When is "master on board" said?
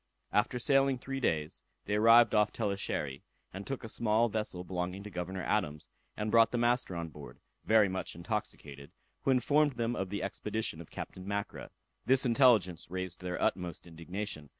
6.57-7.39